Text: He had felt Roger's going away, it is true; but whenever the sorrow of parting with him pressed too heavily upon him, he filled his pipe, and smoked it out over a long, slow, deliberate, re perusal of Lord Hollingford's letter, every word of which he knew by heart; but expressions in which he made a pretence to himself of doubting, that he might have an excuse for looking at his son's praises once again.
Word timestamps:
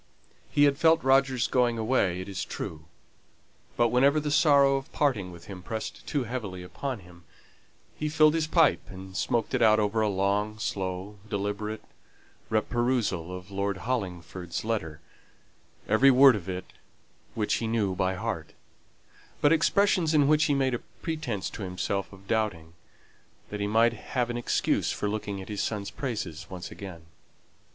He 0.49 0.63
had 0.63 0.79
felt 0.79 1.03
Roger's 1.03 1.45
going 1.45 1.77
away, 1.77 2.21
it 2.21 2.27
is 2.27 2.43
true; 2.43 2.85
but 3.77 3.89
whenever 3.89 4.19
the 4.19 4.31
sorrow 4.31 4.75
of 4.75 4.91
parting 4.91 5.31
with 5.31 5.45
him 5.45 5.61
pressed 5.61 6.07
too 6.07 6.23
heavily 6.23 6.63
upon 6.63 7.01
him, 7.01 7.23
he 7.95 8.09
filled 8.09 8.33
his 8.33 8.47
pipe, 8.47 8.81
and 8.89 9.15
smoked 9.15 9.53
it 9.53 9.61
out 9.61 9.79
over 9.79 10.01
a 10.01 10.09
long, 10.09 10.57
slow, 10.57 11.19
deliberate, 11.29 11.83
re 12.49 12.61
perusal 12.61 13.31
of 13.31 13.51
Lord 13.51 13.77
Hollingford's 13.85 14.65
letter, 14.65 15.01
every 15.87 16.09
word 16.09 16.35
of 16.35 16.49
which 17.35 17.53
he 17.57 17.67
knew 17.67 17.93
by 17.93 18.15
heart; 18.15 18.53
but 19.39 19.53
expressions 19.53 20.15
in 20.15 20.27
which 20.27 20.45
he 20.45 20.55
made 20.55 20.73
a 20.73 20.79
pretence 20.79 21.47
to 21.51 21.61
himself 21.61 22.11
of 22.11 22.27
doubting, 22.27 22.73
that 23.51 23.59
he 23.59 23.67
might 23.67 23.93
have 23.93 24.31
an 24.31 24.37
excuse 24.37 24.91
for 24.91 25.07
looking 25.07 25.43
at 25.43 25.47
his 25.47 25.61
son's 25.61 25.91
praises 25.91 26.47
once 26.49 26.71
again. 26.71 27.03